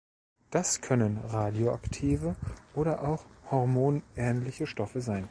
[0.49, 2.35] Das können radioaktive
[2.73, 5.27] oder auch hormonähnliche Stoffe sein.